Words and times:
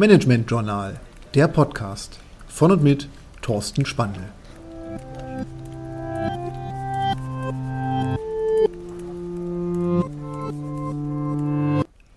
Management 0.00 0.50
Journal, 0.50 0.98
der 1.34 1.46
Podcast 1.46 2.20
von 2.48 2.72
und 2.72 2.82
mit 2.82 3.06
Thorsten 3.42 3.84
Spandl. 3.84 4.32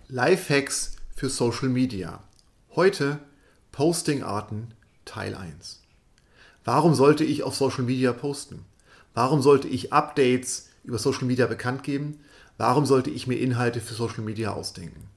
Lifehacks 0.08 0.96
für 1.14 1.28
Social 1.28 1.68
Media. 1.68 2.24
Heute 2.74 3.20
Postingarten 3.74 4.74
Teil 5.04 5.36
1. 5.36 5.82
Warum 6.64 6.94
sollte 6.94 7.26
ich 7.26 7.44
auf 7.44 7.54
Social 7.54 7.84
Media 7.84 8.14
posten? 8.14 8.64
Warum 9.14 9.42
sollte 9.42 9.68
ich 9.68 9.92
Updates 9.92 10.70
über 10.86 11.00
Social 11.00 11.26
Media 11.26 11.48
bekannt 11.48 11.84
geben? 11.84 12.22
Warum 12.58 12.86
sollte 12.86 13.10
ich 13.10 13.28
mir 13.28 13.36
Inhalte 13.36 13.82
für 13.82 13.94
Social 13.94 14.24
Media 14.24 14.54
ausdenken? 14.54 15.10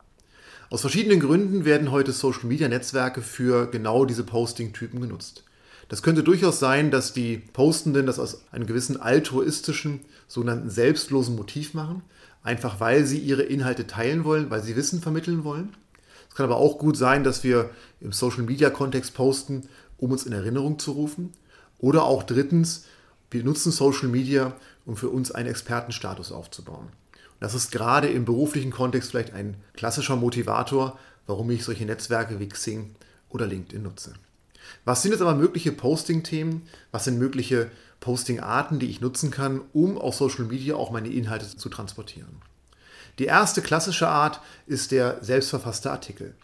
Aus 0.68 0.80
verschiedenen 0.80 1.20
Gründen 1.20 1.64
werden 1.64 1.92
heute 1.92 2.10
Social 2.10 2.46
Media 2.46 2.66
Netzwerke 2.66 3.22
für 3.22 3.70
genau 3.70 4.04
diese 4.04 4.24
Posting-Typen 4.24 5.00
genutzt. 5.00 5.44
Das 5.88 6.02
könnte 6.02 6.24
durchaus 6.24 6.58
sein, 6.58 6.90
dass 6.90 7.12
die 7.12 7.36
Postenden 7.36 8.06
das 8.06 8.18
aus 8.18 8.42
einem 8.50 8.66
gewissen 8.66 9.00
altruistischen, 9.00 10.00
sogenannten 10.26 10.68
selbstlosen 10.68 11.36
Motiv 11.36 11.74
machen, 11.74 12.02
einfach 12.42 12.80
weil 12.80 13.06
sie 13.06 13.18
ihre 13.18 13.44
Inhalte 13.44 13.86
teilen 13.86 14.24
wollen, 14.24 14.50
weil 14.50 14.60
sie 14.60 14.74
Wissen 14.74 15.00
vermitteln 15.00 15.44
wollen. 15.44 15.76
Es 16.28 16.34
kann 16.34 16.46
aber 16.46 16.56
auch 16.56 16.78
gut 16.78 16.96
sein, 16.96 17.22
dass 17.22 17.44
wir 17.44 17.70
im 18.00 18.10
Social 18.10 18.42
Media 18.42 18.68
Kontext 18.68 19.14
posten, 19.14 19.68
um 19.98 20.10
uns 20.10 20.26
in 20.26 20.32
Erinnerung 20.32 20.80
zu 20.80 20.90
rufen. 20.90 21.32
Oder 21.78 22.02
auch 22.02 22.24
drittens, 22.24 22.86
wir 23.30 23.44
nutzen 23.44 23.70
Social 23.70 24.08
Media, 24.08 24.56
um 24.84 24.96
für 24.96 25.10
uns 25.10 25.30
einen 25.30 25.48
Expertenstatus 25.48 26.32
aufzubauen. 26.32 26.88
Das 27.40 27.54
ist 27.54 27.70
gerade 27.70 28.08
im 28.08 28.24
beruflichen 28.24 28.70
Kontext 28.70 29.10
vielleicht 29.10 29.32
ein 29.32 29.56
klassischer 29.74 30.16
Motivator, 30.16 30.98
warum 31.26 31.50
ich 31.50 31.64
solche 31.64 31.84
Netzwerke 31.84 32.40
wie 32.40 32.48
Xing 32.48 32.94
oder 33.28 33.46
LinkedIn 33.46 33.82
nutze. 33.82 34.14
Was 34.84 35.02
sind 35.02 35.12
jetzt 35.12 35.20
aber 35.20 35.34
mögliche 35.34 35.72
Posting-Themen? 35.72 36.62
Was 36.90 37.04
sind 37.04 37.18
mögliche 37.18 37.70
Posting-Arten, 38.00 38.78
die 38.78 38.90
ich 38.90 39.00
nutzen 39.00 39.30
kann, 39.30 39.60
um 39.72 39.98
auf 39.98 40.14
Social 40.14 40.44
Media 40.44 40.74
auch 40.76 40.90
meine 40.90 41.08
Inhalte 41.08 41.46
zu 41.56 41.68
transportieren? 41.68 42.42
Die 43.18 43.24
erste 43.24 43.62
klassische 43.62 44.08
Art 44.08 44.40
ist 44.66 44.90
der 44.90 45.22
selbstverfasste 45.22 45.90
Artikel. 45.90 46.34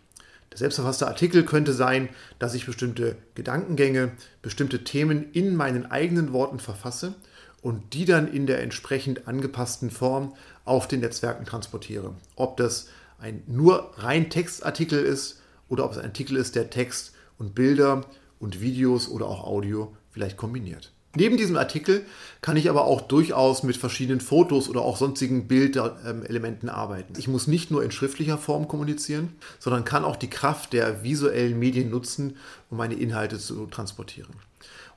Der 0.52 0.58
selbstverfasste 0.58 1.06
Artikel 1.06 1.44
könnte 1.44 1.72
sein, 1.72 2.10
dass 2.38 2.54
ich 2.54 2.66
bestimmte 2.66 3.16
Gedankengänge, 3.34 4.12
bestimmte 4.42 4.84
Themen 4.84 5.32
in 5.32 5.56
meinen 5.56 5.90
eigenen 5.90 6.32
Worten 6.32 6.58
verfasse 6.58 7.14
und 7.62 7.94
die 7.94 8.04
dann 8.04 8.30
in 8.30 8.46
der 8.46 8.62
entsprechend 8.62 9.26
angepassten 9.26 9.90
Form 9.90 10.34
auf 10.64 10.88
den 10.88 11.00
Netzwerken 11.00 11.46
transportiere. 11.46 12.14
Ob 12.36 12.58
das 12.58 12.88
ein 13.18 13.42
nur 13.46 13.92
rein 13.96 14.28
Textartikel 14.28 15.02
ist 15.02 15.40
oder 15.68 15.86
ob 15.86 15.92
es 15.92 15.98
ein 15.98 16.04
Artikel 16.04 16.36
ist, 16.36 16.54
der 16.54 16.68
Text 16.68 17.12
und 17.38 17.54
Bilder 17.54 18.04
und 18.38 18.60
Videos 18.60 19.08
oder 19.08 19.26
auch 19.26 19.44
Audio 19.44 19.96
vielleicht 20.10 20.36
kombiniert. 20.36 20.92
Neben 21.14 21.36
diesem 21.36 21.56
Artikel 21.56 22.06
kann 22.40 22.56
ich 22.56 22.70
aber 22.70 22.84
auch 22.86 23.02
durchaus 23.02 23.62
mit 23.62 23.76
verschiedenen 23.76 24.22
Fotos 24.22 24.68
oder 24.68 24.80
auch 24.80 24.96
sonstigen 24.96 25.46
Bildelementen 25.46 26.70
arbeiten. 26.70 27.14
Ich 27.18 27.28
muss 27.28 27.46
nicht 27.46 27.70
nur 27.70 27.84
in 27.84 27.90
schriftlicher 27.90 28.38
Form 28.38 28.66
kommunizieren, 28.66 29.34
sondern 29.58 29.84
kann 29.84 30.04
auch 30.04 30.16
die 30.16 30.30
Kraft 30.30 30.72
der 30.72 31.02
visuellen 31.02 31.58
Medien 31.58 31.90
nutzen, 31.90 32.36
um 32.70 32.78
meine 32.78 32.94
Inhalte 32.94 33.38
zu 33.38 33.66
transportieren. 33.66 34.32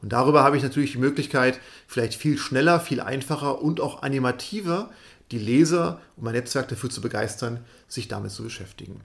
Und 0.01 0.13
darüber 0.13 0.43
habe 0.43 0.55
ich 0.55 0.63
natürlich 0.63 0.93
die 0.93 0.99
Möglichkeit, 0.99 1.59
vielleicht 1.87 2.15
viel 2.15 2.37
schneller, 2.37 2.79
viel 2.79 3.01
einfacher 3.01 3.61
und 3.61 3.81
auch 3.81 4.01
animativer 4.01 4.91
die 5.31 5.39
Leser 5.39 5.99
und 6.15 6.23
mein 6.23 6.33
Netzwerk 6.33 6.67
dafür 6.67 6.89
zu 6.89 7.01
begeistern, 7.01 7.65
sich 7.87 8.07
damit 8.07 8.31
zu 8.31 8.43
beschäftigen. 8.43 9.01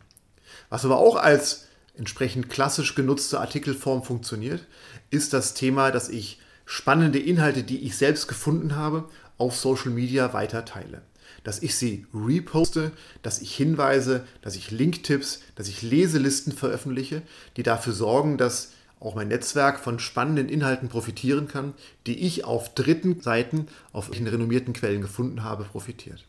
Was 0.69 0.85
aber 0.85 0.99
auch 0.99 1.17
als 1.17 1.67
entsprechend 1.97 2.51
klassisch 2.51 2.95
genutzte 2.95 3.41
Artikelform 3.41 4.03
funktioniert, 4.05 4.67
ist 5.11 5.33
das 5.33 5.55
Thema, 5.55 5.91
dass 5.91 6.09
ich 6.09 6.41
spannende 6.71 7.19
Inhalte, 7.19 7.65
die 7.65 7.81
ich 7.81 7.97
selbst 7.97 8.29
gefunden 8.29 8.77
habe, 8.77 9.09
auf 9.39 9.57
Social 9.57 9.91
Media 9.91 10.33
weiter 10.33 10.65
teile. 10.65 11.03
Dass 11.43 11.63
ich 11.63 11.75
sie 11.75 12.07
reposte, 12.15 12.93
dass 13.23 13.41
ich 13.41 13.57
hinweise, 13.57 14.25
dass 14.41 14.55
ich 14.55 14.71
Linktipps, 14.71 15.41
dass 15.57 15.67
ich 15.67 15.83
Leselisten 15.83 16.53
veröffentliche, 16.53 17.23
die 17.57 17.65
dafür 17.65 17.93
sorgen, 17.93 18.39
dass 18.39 18.71
auch 19.01 19.17
mein 19.17 19.27
Netzwerk 19.27 19.81
von 19.81 19.99
spannenden 19.99 20.49
Inhalten 20.49 20.89
profitieren 20.89 21.49
kann, 21.49 21.75
die 22.07 22.21
ich 22.21 22.45
auf 22.45 22.73
dritten 22.73 23.21
Seiten, 23.21 23.67
auf 23.93 24.13
renommierten 24.13 24.73
Quellen 24.73 25.01
gefunden 25.01 25.43
habe, 25.43 25.65
profitiert. 25.65 26.25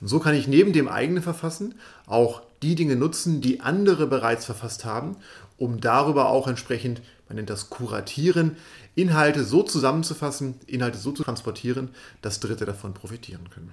Und 0.00 0.08
so 0.08 0.20
kann 0.20 0.34
ich 0.34 0.48
neben 0.48 0.72
dem 0.72 0.88
eigenen 0.88 1.22
Verfassen 1.22 1.74
auch 2.06 2.42
die 2.62 2.74
Dinge 2.74 2.96
nutzen, 2.96 3.40
die 3.40 3.60
andere 3.60 4.06
bereits 4.06 4.44
verfasst 4.44 4.84
haben, 4.84 5.16
um 5.56 5.80
darüber 5.80 6.28
auch 6.28 6.48
entsprechend, 6.48 7.00
man 7.28 7.36
nennt 7.36 7.50
das 7.50 7.70
Kuratieren, 7.70 8.56
Inhalte 8.94 9.44
so 9.44 9.62
zusammenzufassen, 9.62 10.54
Inhalte 10.66 10.98
so 10.98 11.12
zu 11.12 11.24
transportieren, 11.24 11.90
dass 12.22 12.40
Dritte 12.40 12.64
davon 12.64 12.94
profitieren 12.94 13.50
können. 13.50 13.72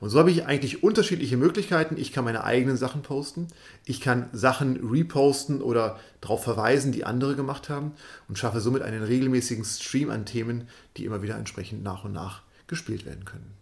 Und 0.00 0.08
so 0.08 0.18
habe 0.18 0.30
ich 0.30 0.46
eigentlich 0.46 0.82
unterschiedliche 0.82 1.36
Möglichkeiten. 1.36 1.96
Ich 1.98 2.12
kann 2.12 2.24
meine 2.24 2.44
eigenen 2.44 2.78
Sachen 2.78 3.02
posten, 3.02 3.48
ich 3.84 4.00
kann 4.00 4.30
Sachen 4.32 4.88
reposten 4.90 5.60
oder 5.60 5.98
darauf 6.22 6.42
verweisen, 6.42 6.90
die 6.90 7.04
andere 7.04 7.36
gemacht 7.36 7.68
haben 7.68 7.92
und 8.28 8.38
schaffe 8.38 8.60
somit 8.60 8.82
einen 8.82 9.02
regelmäßigen 9.02 9.64
Stream 9.64 10.10
an 10.10 10.24
Themen, 10.24 10.68
die 10.96 11.04
immer 11.04 11.22
wieder 11.22 11.36
entsprechend 11.36 11.82
nach 11.82 12.04
und 12.04 12.12
nach 12.12 12.42
gespielt 12.66 13.04
werden 13.04 13.26
können. 13.26 13.59